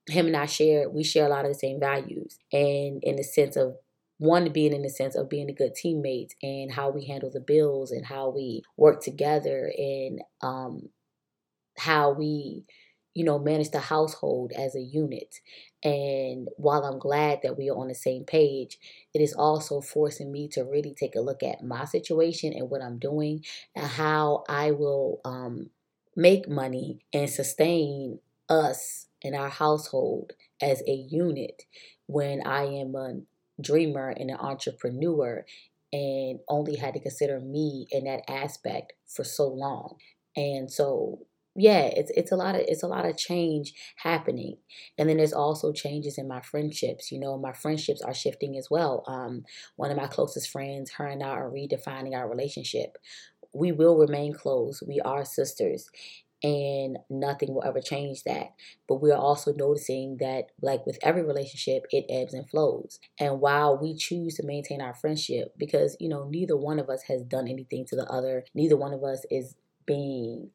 Him 0.07 0.27
and 0.27 0.37
I 0.37 0.45
share, 0.45 0.89
we 0.89 1.03
share 1.03 1.25
a 1.25 1.29
lot 1.29 1.45
of 1.45 1.51
the 1.51 1.57
same 1.57 1.79
values 1.79 2.37
and 2.51 3.03
in 3.03 3.15
the 3.15 3.23
sense 3.23 3.55
of 3.55 3.75
one 4.17 4.51
being 4.51 4.73
in 4.73 4.81
the 4.81 4.89
sense 4.89 5.15
of 5.15 5.29
being 5.29 5.49
a 5.49 5.53
good 5.53 5.73
teammate 5.75 6.31
and 6.41 6.71
how 6.71 6.89
we 6.89 7.05
handle 7.05 7.29
the 7.29 7.39
bills 7.39 7.91
and 7.91 8.05
how 8.05 8.29
we 8.29 8.63
work 8.77 9.01
together 9.01 9.71
and 9.77 10.21
um, 10.41 10.89
how 11.77 12.11
we 12.11 12.63
you 13.13 13.23
know 13.23 13.39
manage 13.39 13.71
the 13.71 13.79
household 13.79 14.51
as 14.57 14.75
a 14.75 14.81
unit. 14.81 15.39
And 15.83 16.47
while 16.57 16.83
i'm 16.83 16.99
glad 16.99 17.41
that 17.43 17.57
we 17.57 17.69
are 17.69 17.77
on 17.77 17.89
the 17.89 17.95
same 17.95 18.23
page 18.23 18.77
it 19.13 19.21
is 19.21 19.33
also 19.33 19.81
forcing 19.81 20.31
me 20.31 20.47
to 20.49 20.63
really 20.63 20.93
take 20.93 21.15
a 21.15 21.21
look 21.21 21.43
at 21.43 21.63
my 21.63 21.85
situation 21.85 22.53
and 22.53 22.69
what 22.69 22.81
i'm 22.81 22.97
doing 22.97 23.43
and 23.75 23.85
how 23.85 24.43
i 24.49 24.71
will 24.71 25.21
um, 25.25 25.69
make 26.15 26.49
money 26.49 27.05
and 27.13 27.29
sustain 27.29 28.19
us 28.49 29.07
and 29.23 29.35
our 29.35 29.49
household 29.49 30.33
as 30.61 30.81
a 30.87 30.93
unit 30.93 31.63
when 32.07 32.41
i 32.47 32.63
am 32.63 32.95
a 32.95 33.19
dreamer 33.61 34.09
and 34.09 34.29
an 34.29 34.37
entrepreneur 34.37 35.45
and 35.93 36.39
only 36.47 36.75
had 36.75 36.93
to 36.93 36.99
consider 36.99 37.39
me 37.39 37.87
in 37.91 38.05
that 38.05 38.23
aspect 38.29 38.93
for 39.07 39.23
so 39.23 39.47
long 39.47 39.97
and 40.35 40.71
so 40.71 41.25
yeah, 41.57 41.83
it's 41.85 42.11
it's 42.17 42.33
a 42.33 42.35
lot 42.35 42.55
of 42.55 42.61
it's 42.67 42.83
a 42.83 42.87
lot 42.87 43.05
of 43.05 43.15
change 43.17 43.73
happening, 43.95 44.57
and 44.97 45.07
then 45.07 45.15
there's 45.15 45.31
also 45.31 45.71
changes 45.71 46.17
in 46.17 46.27
my 46.27 46.41
friendships. 46.41 47.13
You 47.13 47.19
know, 47.21 47.37
my 47.37 47.53
friendships 47.53 48.01
are 48.01 48.13
shifting 48.13 48.57
as 48.57 48.67
well. 48.69 49.05
Um, 49.07 49.45
one 49.77 49.89
of 49.89 49.95
my 49.95 50.07
closest 50.07 50.49
friends, 50.49 50.91
her 50.97 51.07
and 51.07 51.23
I 51.23 51.27
are 51.29 51.49
redefining 51.49 52.13
our 52.13 52.29
relationship. 52.29 52.97
We 53.53 53.71
will 53.71 53.97
remain 53.97 54.33
close. 54.33 54.83
We 54.85 54.99
are 54.99 55.23
sisters, 55.23 55.89
and 56.45 56.99
nothing 57.09 57.55
will 57.55 57.63
ever 57.63 57.81
change 57.81 58.23
that. 58.23 58.53
But 58.87 59.01
we 59.01 59.11
are 59.11 59.17
also 59.17 59.51
noticing 59.51 60.17
that, 60.17 60.51
like 60.61 60.85
with 60.85 60.99
every 61.01 61.23
relationship, 61.23 61.87
it 61.89 62.05
ebbs 62.07 62.35
and 62.35 62.47
flows. 62.47 62.99
And 63.19 63.41
while 63.41 63.75
we 63.75 63.95
choose 63.95 64.35
to 64.35 64.45
maintain 64.45 64.79
our 64.79 64.93
friendship, 64.93 65.55
because 65.57 65.97
you 65.99 66.07
know 66.07 66.27
neither 66.29 66.55
one 66.55 66.77
of 66.77 66.87
us 66.87 67.01
has 67.07 67.23
done 67.23 67.47
anything 67.47 67.83
to 67.87 67.95
the 67.95 68.05
other, 68.05 68.45
neither 68.53 68.77
one 68.77 68.93
of 68.93 69.03
us 69.03 69.25
is 69.31 69.55
being 69.87 70.51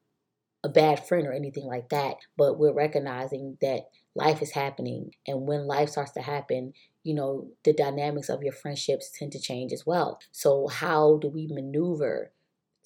a 0.63 0.69
bad 0.69 1.05
friend 1.09 1.27
or 1.27 1.33
anything 1.33 1.65
like 1.65 1.89
that, 1.89 2.17
but 2.37 2.57
we're 2.57 2.73
recognizing 2.73 3.59
that 3.61 3.89
life 4.15 4.43
is 4.43 4.53
happening. 4.53 5.11
And 5.27 5.49
when 5.49 5.67
life 5.67 5.89
starts 5.89 6.13
to 6.13 6.23
happen, 6.23 6.73
you 7.03 7.15
know, 7.15 7.49
the 7.65 7.73
dynamics 7.73 8.29
of 8.29 8.45
your 8.45 8.53
friendships 8.53 9.11
tend 9.19 9.33
to 9.33 9.41
change 9.41 9.73
as 9.73 9.85
well. 9.87 10.21
So, 10.31 10.69
how 10.69 11.19
do 11.21 11.29
we 11.29 11.49
maneuver 11.51 12.31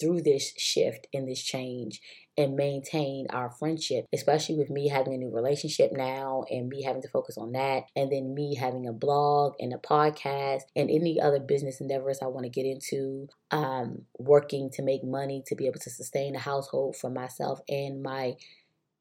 through 0.01 0.23
this 0.23 0.53
shift 0.59 1.07
and 1.13 1.29
this 1.29 1.43
change 1.43 2.01
and 2.37 2.57
maintain 2.57 3.27
our 3.31 3.51
friendship, 3.51 4.07
especially 4.13 4.57
with 4.57 4.69
me 4.69 4.89
having 4.89 5.15
a 5.15 5.17
new 5.17 5.31
relationship 5.31 5.93
now 5.93 6.45
and 6.51 6.69
me 6.69 6.83
having 6.83 7.03
to 7.03 7.09
focus 7.09 7.39
on 7.39 7.53
that, 7.53 7.85
and 7.95 8.11
then 8.11 8.35
me 8.35 8.57
having 8.57 8.87
a 8.89 8.93
blog 8.93 9.55
and 9.61 9.73
a 9.73 9.79
podcast 9.79 10.63
and 10.75 10.91
any 10.91 11.21
other 11.21 11.39
business 11.39 11.81
endeavors 11.81 12.19
I 12.21 12.27
want 12.27 12.45
to 12.45 12.51
get 12.51 12.67
into, 12.67 13.29
um, 13.53 14.03
working 14.19 14.71
to 14.75 14.83
make 14.83 15.05
money 15.05 15.43
to 15.47 15.55
be 15.55 15.67
able 15.67 15.81
to 15.81 15.91
sustain 15.91 16.35
a 16.35 16.41
household 16.41 16.97
for 16.97 17.11
myself 17.11 17.61
and 17.69 18.03
my 18.03 18.35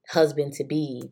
husband 0.09 0.53
to 0.53 0.63
be 0.63 1.11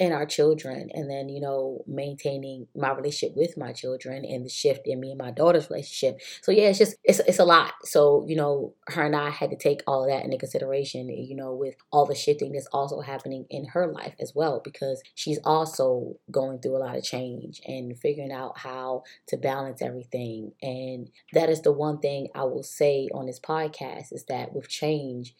and 0.00 0.12
our 0.12 0.26
children 0.26 0.90
and 0.92 1.10
then 1.10 1.28
you 1.28 1.40
know 1.40 1.82
maintaining 1.86 2.66
my 2.74 2.92
relationship 2.92 3.36
with 3.36 3.56
my 3.56 3.72
children 3.72 4.24
and 4.24 4.44
the 4.44 4.48
shift 4.48 4.82
in 4.86 5.00
me 5.00 5.10
and 5.10 5.18
my 5.18 5.30
daughter's 5.30 5.70
relationship. 5.70 6.20
So 6.42 6.52
yeah 6.52 6.68
it's 6.68 6.78
just 6.78 6.96
it's, 7.04 7.20
it's 7.20 7.38
a 7.38 7.44
lot. 7.44 7.72
So 7.84 8.24
you 8.28 8.36
know 8.36 8.74
her 8.88 9.02
and 9.04 9.16
i 9.16 9.30
had 9.30 9.50
to 9.50 9.56
take 9.56 9.82
all 9.86 10.04
of 10.04 10.10
that 10.10 10.24
into 10.24 10.36
consideration 10.38 11.08
you 11.08 11.34
know 11.34 11.52
with 11.52 11.74
all 11.90 12.06
the 12.06 12.14
shifting 12.14 12.52
that's 12.52 12.66
also 12.72 13.00
happening 13.00 13.46
in 13.50 13.66
her 13.66 13.86
life 13.86 14.14
as 14.20 14.32
well 14.34 14.60
because 14.62 15.02
she's 15.14 15.38
also 15.44 16.16
going 16.30 16.58
through 16.60 16.76
a 16.76 16.78
lot 16.84 16.96
of 16.96 17.04
change 17.04 17.60
and 17.66 17.98
figuring 17.98 18.32
out 18.32 18.58
how 18.58 19.02
to 19.28 19.36
balance 19.36 19.82
everything. 19.82 20.52
And 20.62 21.10
that 21.32 21.48
is 21.48 21.62
the 21.62 21.72
one 21.72 21.98
thing 21.98 22.28
i 22.34 22.44
will 22.44 22.62
say 22.62 23.08
on 23.14 23.26
this 23.26 23.40
podcast 23.40 24.12
is 24.12 24.24
that 24.28 24.52
with 24.52 24.68
change 24.68 25.34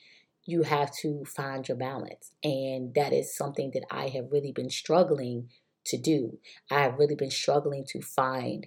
you 0.46 0.62
have 0.62 0.94
to 1.02 1.24
find 1.24 1.66
your 1.68 1.76
balance. 1.76 2.32
And 2.42 2.94
that 2.94 3.12
is 3.12 3.36
something 3.36 3.72
that 3.74 3.84
I 3.90 4.08
have 4.08 4.30
really 4.30 4.52
been 4.52 4.70
struggling 4.70 5.50
to 5.86 5.98
do. 5.98 6.38
I 6.70 6.80
have 6.80 6.98
really 6.98 7.16
been 7.16 7.30
struggling 7.30 7.84
to 7.88 8.00
find 8.00 8.66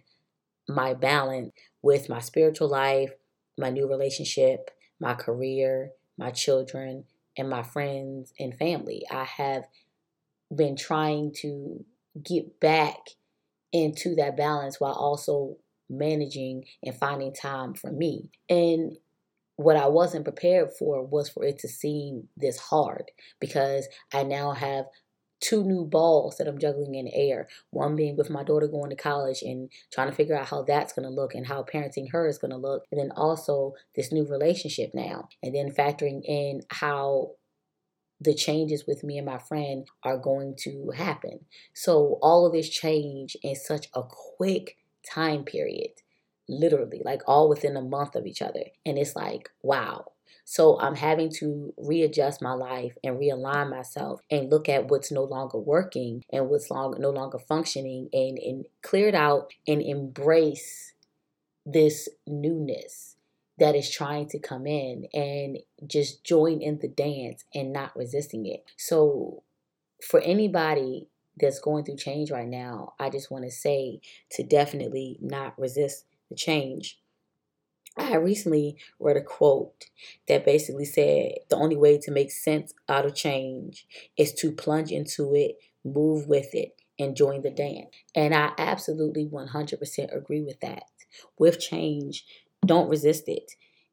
my 0.67 0.93
balance 0.93 1.53
with 1.81 2.09
my 2.09 2.19
spiritual 2.19 2.69
life, 2.69 3.11
my 3.57 3.69
new 3.69 3.89
relationship, 3.89 4.71
my 4.99 5.13
career, 5.13 5.91
my 6.17 6.31
children, 6.31 7.05
and 7.37 7.49
my 7.49 7.63
friends 7.63 8.33
and 8.39 8.57
family. 8.57 9.03
I 9.09 9.23
have 9.23 9.63
been 10.53 10.75
trying 10.75 11.33
to 11.41 11.85
get 12.21 12.59
back 12.59 12.97
into 13.71 14.15
that 14.15 14.35
balance 14.35 14.79
while 14.79 14.93
also 14.93 15.57
managing 15.89 16.65
and 16.83 16.95
finding 16.95 17.33
time 17.33 17.73
for 17.73 17.91
me. 17.91 18.29
And 18.49 18.97
what 19.59 19.75
I 19.75 19.87
wasn't 19.87 20.23
prepared 20.23 20.69
for 20.71 21.05
was 21.05 21.27
for 21.27 21.43
it 21.43 21.59
to 21.59 21.67
seem 21.67 22.29
this 22.37 22.57
hard 22.57 23.11
because 23.41 23.89
I 24.13 24.23
now 24.23 24.53
have 24.53 24.85
two 25.41 25.65
new 25.65 25.83
balls 25.83 26.37
that 26.37 26.47
I'm 26.47 26.57
juggling 26.57 26.95
in 26.95 27.09
air. 27.13 27.49
One 27.71 27.97
being 27.97 28.15
with 28.15 28.29
my 28.29 28.41
daughter 28.41 28.69
going 28.69 28.89
to 28.89 28.95
college 28.95 29.41
and 29.41 29.69
trying 29.91 30.09
to 30.09 30.15
figure 30.15 30.37
out 30.37 30.47
how 30.47 30.61
that's 30.61 30.93
going 30.93 31.03
to 31.03 31.13
look 31.13 31.35
and 31.35 31.45
how 31.45 31.63
parenting 31.63 32.09
her 32.13 32.25
is 32.25 32.37
going 32.37 32.51
to 32.51 32.57
look. 32.57 32.85
And 32.89 33.01
then 33.01 33.11
also 33.17 33.73
this 33.97 34.13
new 34.13 34.25
relationship 34.25 34.91
now. 34.93 35.27
And 35.43 35.53
then 35.53 35.71
factoring 35.71 36.21
in 36.23 36.61
how 36.69 37.31
the 38.21 38.33
changes 38.33 38.85
with 38.87 39.03
me 39.03 39.17
and 39.17 39.25
my 39.25 39.39
friend 39.39 39.85
are 40.03 40.17
going 40.17 40.55
to 40.59 40.93
happen. 40.95 41.41
So 41.73 42.17
all 42.21 42.45
of 42.45 42.53
this 42.53 42.69
change 42.69 43.35
in 43.43 43.57
such 43.57 43.89
a 43.93 44.03
quick 44.03 44.77
time 45.05 45.43
period 45.43 45.91
literally, 46.49 47.01
like 47.05 47.21
all 47.27 47.47
within 47.47 47.77
a 47.77 47.81
month 47.81 48.15
of 48.15 48.25
each 48.25 48.41
other. 48.41 48.63
And 48.85 48.97
it's 48.97 49.15
like, 49.15 49.49
wow. 49.61 50.05
So 50.43 50.79
I'm 50.79 50.95
having 50.95 51.29
to 51.33 51.73
readjust 51.77 52.41
my 52.41 52.53
life 52.53 52.97
and 53.03 53.19
realign 53.19 53.69
myself 53.69 54.21
and 54.31 54.49
look 54.49 54.67
at 54.67 54.89
what's 54.89 55.11
no 55.11 55.23
longer 55.23 55.59
working 55.59 56.23
and 56.33 56.49
what's 56.49 56.71
long, 56.71 56.95
no 56.97 57.11
longer 57.11 57.37
functioning 57.37 58.09
and, 58.11 58.39
and 58.39 58.65
clear 58.81 59.09
it 59.09 59.15
out 59.15 59.51
and 59.67 59.81
embrace 59.81 60.93
this 61.65 62.09
newness 62.25 63.15
that 63.59 63.75
is 63.75 63.91
trying 63.91 64.27
to 64.29 64.39
come 64.39 64.65
in 64.65 65.05
and 65.13 65.59
just 65.85 66.23
join 66.23 66.61
in 66.61 66.79
the 66.79 66.87
dance 66.87 67.43
and 67.53 67.71
not 67.71 67.95
resisting 67.95 68.45
it. 68.45 68.63
So 68.77 69.43
for 70.01 70.19
anybody 70.21 71.09
that's 71.39 71.59
going 71.59 71.83
through 71.85 71.97
change 71.97 72.31
right 72.31 72.47
now, 72.47 72.93
I 72.99 73.09
just 73.09 73.29
want 73.29 73.43
to 73.45 73.51
say 73.51 74.01
to 74.31 74.43
definitely 74.43 75.17
not 75.21 75.59
resist 75.59 76.05
the 76.29 76.35
change. 76.35 76.99
I 77.97 78.15
recently 78.15 78.77
read 78.99 79.17
a 79.17 79.21
quote 79.21 79.85
that 80.27 80.45
basically 80.45 80.85
said 80.85 81.33
the 81.49 81.57
only 81.57 81.75
way 81.75 81.97
to 81.99 82.11
make 82.11 82.31
sense 82.31 82.73
out 82.87 83.05
of 83.05 83.15
change 83.15 83.85
is 84.17 84.33
to 84.35 84.51
plunge 84.51 84.91
into 84.91 85.35
it, 85.35 85.57
move 85.83 86.27
with 86.27 86.53
it, 86.53 86.79
and 86.97 87.15
join 87.15 87.41
the 87.41 87.49
dance. 87.49 87.89
And 88.15 88.33
I 88.33 88.51
absolutely 88.57 89.25
100% 89.25 90.15
agree 90.15 90.41
with 90.41 90.59
that. 90.61 90.83
With 91.37 91.59
change, 91.59 92.25
don't 92.65 92.89
resist 92.89 93.23
it. 93.27 93.51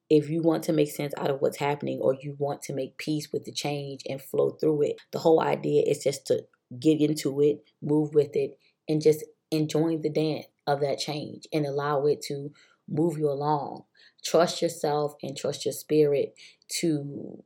If 0.09 0.29
you 0.29 0.43
want 0.43 0.63
to 0.65 0.73
make 0.73 0.91
sense 0.91 1.13
out 1.19 1.31
of 1.31 1.41
what's 1.41 1.59
happening 1.59 1.99
or 2.01 2.15
you 2.15 2.37
want 2.39 2.63
to 2.63 2.75
make 2.75 2.99
peace 2.99 3.31
with 3.33 3.45
the 3.45 3.53
change 3.53 4.03
and 4.09 4.23
flow 4.23 4.51
through 4.51 4.83
it, 4.83 5.01
the 5.11 5.19
whole 5.19 5.41
idea 5.41 5.83
is 5.85 6.05
just 6.05 6.27
to 6.29 6.45
get 6.79 7.01
into 7.01 7.41
it, 7.41 7.65
move 7.83 8.15
with 8.15 8.37
it, 8.37 8.59
and 8.89 9.03
just 9.03 9.25
enjoy 9.51 9.97
the 9.97 10.11
dance 10.11 10.47
of 10.67 10.81
that 10.81 10.99
change 10.99 11.47
and 11.53 11.65
allow 11.65 12.07
it 12.07 12.23
to 12.23 12.53
move 12.89 13.19
you 13.19 13.29
along. 13.29 13.85
Trust 14.25 14.63
yourself 14.63 15.15
and 15.23 15.37
trust 15.37 15.65
your 15.65 15.73
spirit 15.73 16.35
to 16.81 17.43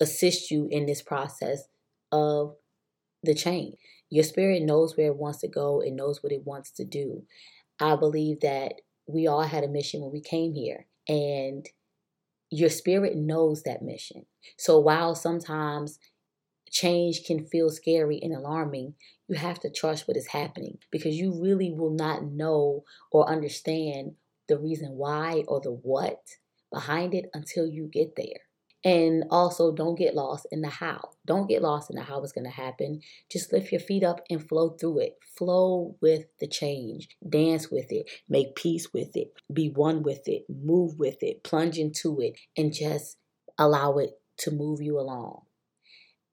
assist 0.00 0.50
you 0.50 0.68
in 0.70 0.86
this 0.86 1.02
process 1.02 1.64
of 2.12 2.54
the 3.22 3.34
change. 3.34 3.74
Your 4.10 4.24
spirit 4.24 4.62
knows 4.62 4.96
where 4.96 5.08
it 5.08 5.16
wants 5.16 5.40
to 5.40 5.48
go, 5.48 5.80
it 5.80 5.92
knows 5.92 6.22
what 6.22 6.32
it 6.32 6.46
wants 6.46 6.70
to 6.72 6.84
do. 6.84 7.24
I 7.80 7.96
believe 7.96 8.40
that 8.40 8.74
we 9.06 9.26
all 9.26 9.42
had 9.42 9.64
a 9.64 9.68
mission 9.68 10.00
when 10.00 10.12
we 10.12 10.20
came 10.20 10.52
here, 10.52 10.86
and 11.06 11.66
your 12.50 12.70
spirit 12.70 13.16
knows 13.16 13.62
that 13.62 13.82
mission. 13.82 14.26
So 14.56 14.78
while 14.78 15.14
sometimes 15.14 15.98
change 16.70 17.24
can 17.24 17.46
feel 17.46 17.70
scary 17.70 18.18
and 18.22 18.34
alarming, 18.34 18.94
you 19.28 19.36
have 19.36 19.60
to 19.60 19.70
trust 19.70 20.08
what 20.08 20.16
is 20.16 20.28
happening 20.28 20.78
because 20.90 21.16
you 21.16 21.40
really 21.40 21.72
will 21.72 21.94
not 21.94 22.24
know 22.24 22.84
or 23.12 23.28
understand 23.28 24.12
the 24.48 24.58
reason 24.58 24.92
why 24.92 25.44
or 25.48 25.60
the 25.60 25.70
what 25.70 26.20
behind 26.72 27.14
it 27.14 27.26
until 27.34 27.66
you 27.66 27.88
get 27.92 28.16
there. 28.16 28.40
And 28.84 29.24
also, 29.30 29.72
don't 29.72 29.98
get 29.98 30.14
lost 30.14 30.46
in 30.52 30.60
the 30.60 30.68
how. 30.68 31.10
Don't 31.26 31.48
get 31.48 31.62
lost 31.62 31.90
in 31.90 31.96
the 31.96 32.02
how 32.02 32.22
it's 32.22 32.32
going 32.32 32.44
to 32.44 32.50
happen. 32.50 33.00
Just 33.30 33.52
lift 33.52 33.72
your 33.72 33.80
feet 33.80 34.04
up 34.04 34.20
and 34.30 34.46
flow 34.46 34.70
through 34.70 35.00
it. 35.00 35.18
Flow 35.36 35.96
with 36.00 36.26
the 36.38 36.46
change. 36.46 37.08
Dance 37.28 37.72
with 37.72 37.90
it. 37.90 38.08
Make 38.28 38.54
peace 38.54 38.92
with 38.94 39.16
it. 39.16 39.32
Be 39.52 39.68
one 39.68 40.04
with 40.04 40.28
it. 40.28 40.44
Move 40.48 40.96
with 40.96 41.22
it. 41.22 41.42
Plunge 41.42 41.76
into 41.76 42.20
it. 42.20 42.38
And 42.56 42.72
just 42.72 43.16
allow 43.58 43.98
it 43.98 44.20
to 44.38 44.52
move 44.52 44.80
you 44.80 45.00
along. 45.00 45.42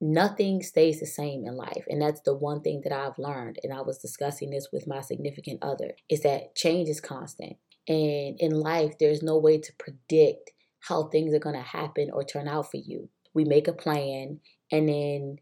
Nothing 0.02 0.62
stays 0.62 1.00
the 1.00 1.06
same 1.06 1.46
in 1.46 1.56
life. 1.56 1.86
And 1.88 2.02
that's 2.02 2.22
the 2.22 2.36
one 2.36 2.62
thing 2.62 2.82
that 2.84 2.92
I've 2.92 3.18
learned. 3.18 3.60
And 3.64 3.74
I 3.74 3.82
was 3.82 3.98
discussing 3.98 4.50
this 4.50 4.68
with 4.72 4.88
my 4.88 5.02
significant 5.02 5.60
other 5.62 5.92
is 6.10 6.22
that 6.22 6.56
change 6.56 6.90
is 6.90 7.00
constant. 7.00 7.58
And 7.88 8.36
in 8.40 8.52
life, 8.52 8.98
there's 9.00 9.24
no 9.24 9.38
way 9.38 9.60
to 9.60 9.74
predict 9.78 10.52
how 10.82 11.04
things 11.04 11.34
are 11.34 11.40
going 11.40 11.56
to 11.56 11.62
happen 11.62 12.10
or 12.12 12.24
turn 12.24 12.48
out 12.48 12.72
for 12.72 12.78
you. 12.78 13.10
We 13.34 13.46
make 13.46 13.68
a 13.68 13.74
plan 13.74 14.40
and 14.72 14.90
then 14.90 15.38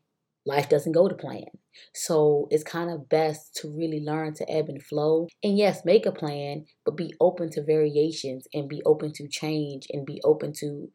life 0.45 0.69
doesn't 0.69 0.91
go 0.91 1.07
to 1.07 1.15
plan. 1.15 1.45
So 1.93 2.47
it's 2.51 2.63
kind 2.63 2.91
of 2.91 3.09
best 3.09 3.55
to 3.55 3.69
really 3.69 3.99
learn 3.99 4.33
to 4.35 4.49
ebb 4.49 4.69
and 4.69 4.81
flow. 4.81 5.27
And 5.43 5.57
yes, 5.57 5.85
make 5.85 6.05
a 6.05 6.11
plan, 6.11 6.65
but 6.85 6.97
be 6.97 7.13
open 7.19 7.49
to 7.51 7.63
variations 7.63 8.47
and 8.53 8.69
be 8.69 8.81
open 8.85 9.11
to 9.13 9.27
change 9.27 9.87
and 9.91 10.05
be 10.05 10.21
open 10.23 10.53
to 10.59 10.89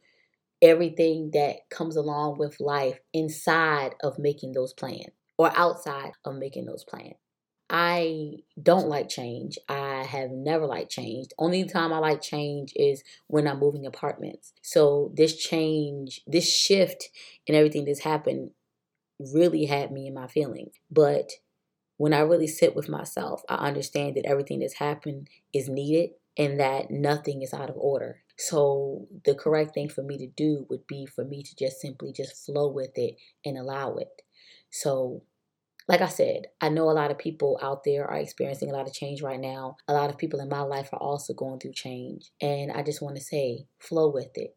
everything 0.63 1.31
that 1.33 1.69
comes 1.71 1.97
along 1.97 2.39
with 2.39 2.61
life 2.61 2.99
inside 3.13 3.95
of 4.03 4.19
making 4.19 4.53
those 4.53 4.73
plans 4.73 5.13
or 5.37 5.53
outside 5.57 6.13
of 6.25 6.37
making 6.37 6.67
those 6.67 6.85
plans. 6.85 7.15
I 7.71 8.39
don't 8.61 8.89
like 8.89 9.09
change. 9.11 9.59
I 9.69 10.03
have 10.05 10.31
never 10.31 10.67
liked 10.67 10.91
change. 10.91 11.29
Only 11.39 11.65
time 11.65 11.93
I 11.93 11.99
like 11.99 12.23
change 12.23 12.73
is 12.75 13.03
when 13.27 13.47
I'm 13.47 13.59
moving 13.61 13.85
apartments. 13.85 14.55
So 14.63 15.13
this 15.15 15.37
change, 15.37 16.23
this 16.27 16.51
shift 16.51 17.11
and 17.47 17.55
everything 17.57 17.85
that's 17.85 18.01
happened 18.01 18.53
really 19.21 19.67
had 19.67 19.93
me 19.93 20.07
in 20.07 20.15
my 20.15 20.27
feelings. 20.29 20.75
But 20.91 21.33
when 21.97 22.15
I 22.15 22.21
really 22.21 22.47
sit 22.47 22.77
with 22.77 22.89
myself, 22.89 23.43
I 23.49 23.57
understand 23.69 24.17
that 24.17 24.27
everything 24.27 24.61
that's 24.61 24.75
happened 24.75 25.29
is 25.53 25.69
needed 25.69 26.11
and 26.37 26.61
that 26.61 26.91
nothing 26.91 27.43
is 27.43 27.53
out 27.53 27.71
of 27.71 27.77
order. 27.77 28.21
So 28.39 29.09
the 29.25 29.35
correct 29.35 29.75
thing 29.75 29.89
for 29.89 30.03
me 30.03 30.17
to 30.19 30.27
do 30.29 30.65
would 30.71 30.87
be 30.87 31.07
for 31.07 31.25
me 31.25 31.43
to 31.43 31.57
just 31.57 31.81
simply 31.81 32.13
just 32.13 32.47
flow 32.47 32.69
with 32.69 32.97
it 32.97 33.17
and 33.45 33.59
allow 33.59 33.97
it. 33.97 34.23
So 34.71 35.23
like 35.89 36.03
I 36.03 36.09
said, 36.09 36.47
I 36.61 36.69
know 36.69 36.91
a 36.91 36.93
lot 36.93 37.11
of 37.11 37.19
people 37.19 37.59
out 37.61 37.83
there 37.83 38.07
are 38.07 38.19
experiencing 38.19 38.71
a 38.71 38.75
lot 38.75 38.87
of 38.87 38.93
change 38.93 39.23
right 39.23 39.41
now. 39.41 39.79
A 39.89 39.95
lot 39.95 40.11
of 40.11 40.19
people 40.19 40.39
in 40.39 40.49
my 40.49 40.61
life 40.61 40.91
are 40.93 41.01
also 41.01 41.33
going 41.33 41.59
through 41.59 41.73
change. 41.73 42.31
And 42.41 42.71
I 42.71 42.83
just 42.83 43.03
want 43.03 43.17
to 43.17 43.23
say, 43.23 43.67
flow 43.79 44.09
with 44.09 44.37
it. 44.37 44.55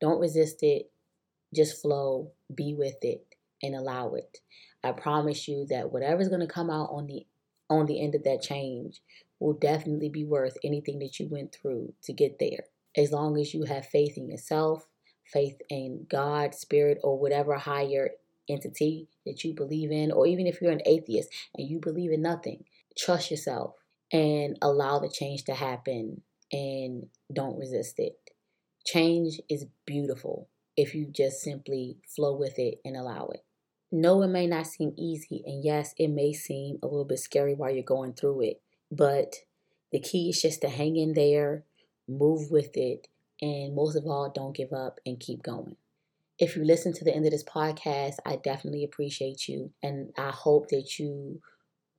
Don't 0.00 0.20
resist 0.20 0.62
it. 0.62 0.90
Just 1.54 1.80
flow, 1.80 2.32
be 2.54 2.74
with 2.74 3.02
it, 3.02 3.26
and 3.62 3.74
allow 3.74 4.14
it. 4.14 4.38
I 4.84 4.92
promise 4.92 5.48
you 5.48 5.66
that 5.70 5.90
whatever's 5.90 6.28
going 6.28 6.46
to 6.46 6.46
come 6.46 6.70
out 6.70 6.90
on 6.92 7.06
the 7.06 7.26
on 7.68 7.86
the 7.86 8.00
end 8.00 8.14
of 8.14 8.22
that 8.22 8.42
change 8.42 9.00
will 9.40 9.54
definitely 9.54 10.08
be 10.08 10.24
worth 10.24 10.56
anything 10.62 11.00
that 11.00 11.18
you 11.18 11.26
went 11.28 11.52
through 11.52 11.92
to 12.02 12.12
get 12.12 12.38
there. 12.38 12.66
As 12.96 13.12
long 13.12 13.38
as 13.38 13.52
you 13.52 13.64
have 13.64 13.86
faith 13.86 14.16
in 14.16 14.28
yourself, 14.28 14.86
faith 15.24 15.60
in 15.68 16.06
God, 16.08 16.54
spirit, 16.54 16.98
or 17.02 17.18
whatever 17.18 17.54
higher 17.54 18.10
entity 18.48 19.08
that 19.24 19.44
you 19.44 19.54
believe 19.54 19.90
in, 19.90 20.12
or 20.12 20.26
even 20.26 20.46
if 20.46 20.60
you're 20.60 20.72
an 20.72 20.82
atheist 20.86 21.30
and 21.54 21.68
you 21.68 21.78
believe 21.78 22.12
in 22.12 22.22
nothing, 22.22 22.64
trust 22.96 23.30
yourself 23.30 23.74
and 24.12 24.56
allow 24.62 24.98
the 24.98 25.10
change 25.10 25.44
to 25.44 25.54
happen 25.54 26.22
and 26.52 27.06
don't 27.32 27.58
resist 27.58 27.98
it. 27.98 28.18
Change 28.84 29.40
is 29.48 29.66
beautiful 29.84 30.48
if 30.76 30.94
you 30.94 31.06
just 31.06 31.40
simply 31.40 31.96
flow 32.06 32.36
with 32.36 32.58
it 32.58 32.80
and 32.84 32.96
allow 32.96 33.26
it. 33.34 33.44
No, 33.90 34.22
it 34.22 34.28
may 34.28 34.46
not 34.46 34.66
seem 34.66 34.92
easy, 34.96 35.42
and 35.46 35.64
yes, 35.64 35.94
it 35.98 36.08
may 36.08 36.32
seem 36.32 36.78
a 36.82 36.86
little 36.86 37.04
bit 37.04 37.18
scary 37.18 37.54
while 37.54 37.70
you're 37.70 37.82
going 37.82 38.12
through 38.12 38.42
it, 38.42 38.60
but 38.90 39.36
the 39.92 40.00
key 40.00 40.30
is 40.30 40.42
just 40.42 40.60
to 40.62 40.68
hang 40.68 40.96
in 40.96 41.14
there, 41.14 41.64
move 42.08 42.50
with 42.50 42.76
it, 42.76 43.08
and 43.40 43.74
most 43.74 43.96
of 43.96 44.06
all, 44.06 44.32
don't 44.34 44.56
give 44.56 44.72
up 44.72 45.00
and 45.04 45.20
keep 45.20 45.42
going. 45.42 45.76
If 46.38 46.56
you 46.56 46.64
listen 46.64 46.92
to 46.94 47.04
the 47.04 47.14
end 47.14 47.24
of 47.24 47.32
this 47.32 47.44
podcast, 47.44 48.16
I 48.26 48.36
definitely 48.36 48.84
appreciate 48.84 49.48
you. 49.48 49.72
And 49.82 50.12
I 50.18 50.30
hope 50.30 50.68
that 50.68 50.98
you 50.98 51.40